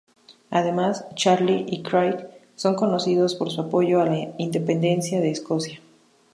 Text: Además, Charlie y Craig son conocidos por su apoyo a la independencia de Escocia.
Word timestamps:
Además, 0.49 1.05
Charlie 1.13 1.63
y 1.67 1.83
Craig 1.83 2.25
son 2.55 2.73
conocidos 2.73 3.35
por 3.35 3.51
su 3.51 3.61
apoyo 3.61 4.01
a 4.01 4.07
la 4.07 4.33
independencia 4.39 5.21
de 5.21 5.29
Escocia. 5.29 5.79